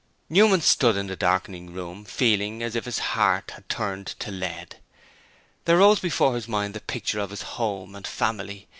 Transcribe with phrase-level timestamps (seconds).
[0.29, 4.77] Newman stood in the darkening room feeling as if his heart had turned to lead.
[5.65, 8.67] There rose before his mind the picture of his home and family.